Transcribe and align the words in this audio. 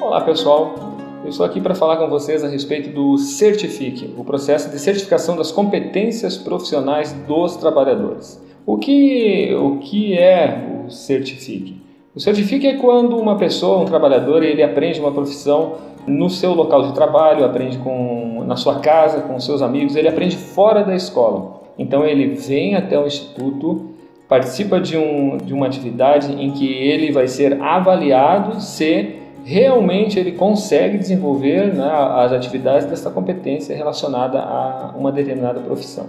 Olá 0.00 0.22
pessoal, 0.22 0.74
eu 1.22 1.28
estou 1.28 1.44
aqui 1.44 1.60
para 1.60 1.74
falar 1.74 1.96
com 1.98 2.08
vocês 2.08 2.42
a 2.42 2.48
respeito 2.48 2.90
do 2.90 3.18
Certifique, 3.18 4.14
o 4.16 4.24
processo 4.24 4.70
de 4.70 4.78
certificação 4.78 5.36
das 5.36 5.52
competências 5.52 6.36
profissionais 6.36 7.12
dos 7.26 7.56
trabalhadores. 7.56 8.42
O 8.64 8.78
que, 8.78 9.54
o 9.54 9.78
que 9.78 10.16
é 10.16 10.82
o 10.86 10.90
Certifique? 10.90 11.80
O 12.14 12.20
Certifique 12.20 12.66
é 12.66 12.76
quando 12.76 13.16
uma 13.16 13.36
pessoa, 13.36 13.78
um 13.78 13.84
trabalhador, 13.84 14.42
ele 14.42 14.62
aprende 14.62 14.98
uma 14.98 15.12
profissão 15.12 15.74
no 16.06 16.30
seu 16.30 16.54
local 16.54 16.82
de 16.82 16.94
trabalho, 16.94 17.44
aprende 17.44 17.78
com, 17.78 18.44
na 18.46 18.56
sua 18.56 18.80
casa, 18.80 19.20
com 19.20 19.38
seus 19.38 19.62
amigos, 19.62 19.94
ele 19.94 20.08
aprende 20.08 20.36
fora 20.36 20.82
da 20.82 20.94
escola. 20.94 21.62
Então 21.78 22.04
ele 22.04 22.28
vem 22.34 22.74
até 22.74 22.98
o 22.98 23.06
instituto 23.06 23.90
participa 24.28 24.78
de, 24.78 24.96
um, 24.96 25.38
de 25.38 25.54
uma 25.54 25.66
atividade 25.66 26.30
em 26.32 26.52
que 26.52 26.70
ele 26.70 27.10
vai 27.10 27.26
ser 27.26 27.60
avaliado 27.62 28.60
se 28.60 29.16
realmente 29.42 30.18
ele 30.18 30.32
consegue 30.32 30.98
desenvolver 30.98 31.72
né, 31.72 31.90
as 31.90 32.32
atividades 32.32 32.86
dessa 32.86 33.10
competência 33.10 33.74
relacionada 33.74 34.38
a 34.38 34.94
uma 34.94 35.10
determinada 35.10 35.60
profissão. 35.60 36.06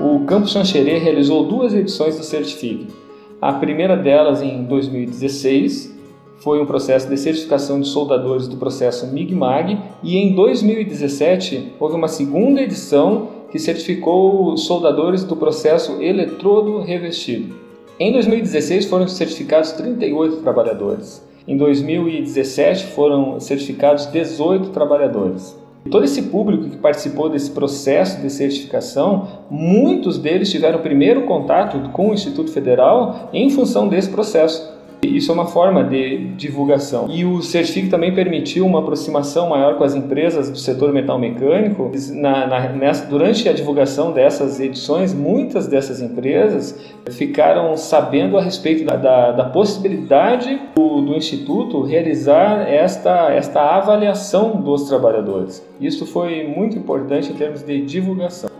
O 0.00 0.20
Campus 0.24 0.52
Xanxerê 0.52 0.96
realizou 0.96 1.44
duas 1.44 1.74
edições 1.74 2.16
do 2.16 2.24
Certifique. 2.24 2.88
A 3.42 3.52
primeira 3.52 3.94
delas 3.94 4.40
em 4.40 4.64
2016 4.64 5.93
foi 6.38 6.60
um 6.60 6.66
processo 6.66 7.08
de 7.08 7.16
certificação 7.16 7.80
de 7.80 7.88
soldadores 7.88 8.46
do 8.48 8.56
processo 8.56 9.06
MIG-MAG 9.06 9.78
e 10.02 10.16
em 10.16 10.34
2017 10.34 11.74
houve 11.78 11.94
uma 11.94 12.08
segunda 12.08 12.60
edição 12.60 13.28
que 13.50 13.58
certificou 13.58 14.56
soldadores 14.56 15.22
do 15.24 15.36
processo 15.36 16.02
eletrodo 16.02 16.80
revestido. 16.80 17.54
Em 17.98 18.12
2016 18.12 18.86
foram 18.86 19.06
certificados 19.06 19.72
38 19.72 20.38
trabalhadores. 20.38 21.24
Em 21.46 21.56
2017 21.56 22.86
foram 22.86 23.38
certificados 23.38 24.06
18 24.06 24.70
trabalhadores. 24.70 25.56
Todo 25.90 26.04
esse 26.04 26.22
público 26.22 26.70
que 26.70 26.78
participou 26.78 27.28
desse 27.28 27.50
processo 27.50 28.20
de 28.20 28.30
certificação, 28.30 29.28
muitos 29.50 30.18
deles 30.18 30.50
tiveram 30.50 30.80
primeiro 30.80 31.22
contato 31.22 31.90
com 31.90 32.08
o 32.08 32.14
Instituto 32.14 32.50
Federal 32.50 33.28
em 33.32 33.50
função 33.50 33.86
desse 33.86 34.08
processo. 34.08 34.73
Isso 35.06 35.30
é 35.30 35.34
uma 35.34 35.46
forma 35.46 35.84
de 35.84 36.28
divulgação. 36.34 37.08
E 37.10 37.24
o 37.24 37.42
Certifique 37.42 37.88
também 37.88 38.14
permitiu 38.14 38.66
uma 38.66 38.80
aproximação 38.80 39.48
maior 39.48 39.76
com 39.76 39.84
as 39.84 39.94
empresas 39.94 40.50
do 40.50 40.58
setor 40.58 40.92
metal 40.92 41.18
mecânico. 41.18 41.90
Na, 42.12 42.46
na, 42.46 42.68
nessa, 42.70 43.06
durante 43.06 43.48
a 43.48 43.52
divulgação 43.52 44.12
dessas 44.12 44.60
edições, 44.60 45.14
muitas 45.14 45.66
dessas 45.66 46.00
empresas 46.00 46.78
ficaram 47.10 47.76
sabendo 47.76 48.38
a 48.38 48.42
respeito 48.42 48.84
da, 48.84 48.96
da, 48.96 49.32
da 49.32 49.44
possibilidade 49.44 50.60
do, 50.74 51.00
do, 51.00 51.14
Instituto 51.14 51.82
realizar 51.82 52.68
esta, 52.68 53.32
esta 53.32 53.60
avaliação 53.60 54.60
dos 54.60 54.88
trabalhadores. 54.88 55.64
Isso 55.80 56.06
foi 56.06 56.44
muito 56.44 56.76
importante 56.76 57.30
em 57.30 57.34
termos 57.34 57.62
de 57.62 57.80
divulgação. 57.84 58.53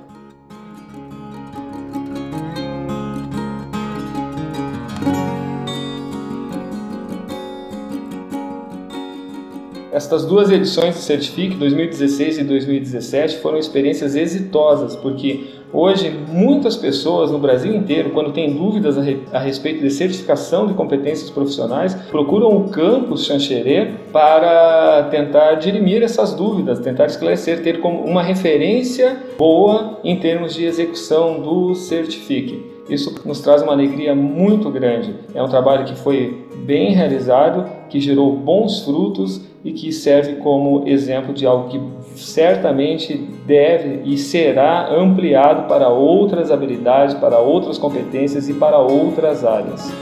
Estas 9.94 10.24
duas 10.24 10.50
edições 10.50 10.96
do 10.96 11.00
Certifique, 11.00 11.54
2016 11.54 12.38
e 12.38 12.42
2017, 12.42 13.36
foram 13.36 13.58
experiências 13.58 14.16
exitosas, 14.16 14.96
porque 14.96 15.44
hoje 15.72 16.10
muitas 16.10 16.76
pessoas 16.76 17.30
no 17.30 17.38
Brasil 17.38 17.72
inteiro, 17.72 18.10
quando 18.10 18.32
têm 18.32 18.52
dúvidas 18.52 18.98
a, 19.32 19.38
respeito 19.38 19.82
de 19.82 19.90
certificação 19.92 20.66
de 20.66 20.74
competências 20.74 21.30
profissionais, 21.30 21.94
procuram 22.10 22.56
o 22.56 22.70
campus 22.70 23.24
Xanxerê 23.24 23.92
para 24.12 25.04
tentar 25.12 25.54
dirimir 25.54 26.02
essas 26.02 26.34
dúvidas, 26.34 26.80
tentar 26.80 27.06
esclarecer, 27.06 27.62
ter 27.62 27.80
como 27.80 28.00
uma 28.00 28.20
referência 28.20 29.16
boa 29.38 30.00
em 30.02 30.16
termos 30.16 30.54
de 30.54 30.64
execução 30.64 31.40
do 31.40 31.72
Certifique. 31.76 32.74
Isso 32.90 33.14
nos 33.24 33.40
traz 33.40 33.62
uma 33.62 33.72
alegria 33.72 34.12
muito 34.12 34.68
grande. 34.70 35.14
É 35.32 35.40
um 35.40 35.48
trabalho 35.48 35.84
que 35.84 35.94
foi 35.94 36.46
bem 36.64 36.92
realizado, 36.92 37.64
que 37.88 38.00
gerou 38.00 38.34
bons 38.34 38.80
frutos 38.80 39.53
e 39.64 39.72
que 39.72 39.90
serve 39.92 40.34
como 40.36 40.86
exemplo 40.86 41.32
de 41.32 41.46
algo 41.46 41.70
que 41.70 41.80
certamente 42.16 43.16
deve 43.46 44.02
e 44.04 44.18
será 44.18 44.94
ampliado 44.94 45.66
para 45.66 45.88
outras 45.88 46.50
habilidades, 46.50 47.14
para 47.14 47.38
outras 47.38 47.78
competências 47.78 48.46
e 48.48 48.54
para 48.54 48.78
outras 48.78 49.44
áreas. 49.44 49.92